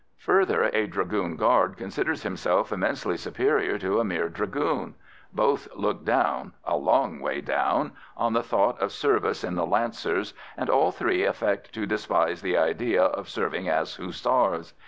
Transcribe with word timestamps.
Further, 0.17 0.63
a 0.63 0.87
Dragoon 0.87 1.35
Guard 1.35 1.77
considers 1.77 2.23
himself 2.23 2.71
immensely 2.71 3.17
superior 3.17 3.77
to 3.77 3.99
a 3.99 4.03
mere 4.03 4.29
Dragoon; 4.29 4.95
both 5.31 5.67
look 5.75 6.03
down 6.03 6.53
a 6.65 6.75
long 6.75 7.19
way 7.19 7.39
down 7.39 7.91
on 8.17 8.33
the 8.33 8.41
thought 8.41 8.81
of 8.81 8.91
service 8.91 9.43
in 9.43 9.53
the 9.53 9.63
Lancers, 9.67 10.33
and 10.57 10.71
all 10.71 10.89
three 10.91 11.23
affect 11.23 11.71
to 11.75 11.85
despise 11.85 12.41
the 12.41 12.57
idea 12.57 13.03
of 13.03 13.29
serving 13.29 13.69
as 13.69 13.97
Hussars. 13.97 14.73